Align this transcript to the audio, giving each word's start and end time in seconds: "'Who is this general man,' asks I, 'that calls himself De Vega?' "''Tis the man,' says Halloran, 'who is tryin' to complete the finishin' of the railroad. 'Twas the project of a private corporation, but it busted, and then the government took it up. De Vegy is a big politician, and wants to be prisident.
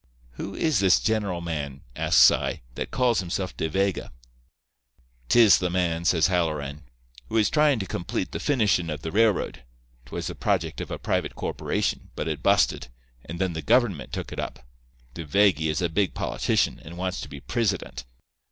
"'Who 0.31 0.55
is 0.55 0.79
this 0.79 0.99
general 0.99 1.41
man,' 1.41 1.81
asks 1.95 2.31
I, 2.31 2.63
'that 2.73 2.89
calls 2.89 3.19
himself 3.19 3.55
De 3.55 3.69
Vega?' 3.69 4.11
"''Tis 5.29 5.59
the 5.59 5.69
man,' 5.69 6.05
says 6.05 6.25
Halloran, 6.25 6.85
'who 7.29 7.37
is 7.37 7.51
tryin' 7.51 7.77
to 7.77 7.85
complete 7.85 8.31
the 8.31 8.39
finishin' 8.39 8.89
of 8.89 9.03
the 9.03 9.11
railroad. 9.11 9.63
'Twas 10.07 10.25
the 10.25 10.33
project 10.33 10.81
of 10.81 10.89
a 10.89 10.97
private 10.97 11.35
corporation, 11.35 12.09
but 12.15 12.27
it 12.27 12.41
busted, 12.41 12.87
and 13.25 13.37
then 13.37 13.53
the 13.53 13.61
government 13.61 14.11
took 14.11 14.31
it 14.33 14.39
up. 14.39 14.65
De 15.13 15.23
Vegy 15.23 15.69
is 15.69 15.83
a 15.83 15.87
big 15.87 16.15
politician, 16.15 16.81
and 16.83 16.97
wants 16.97 17.21
to 17.21 17.29
be 17.29 17.39
prisident. 17.39 18.05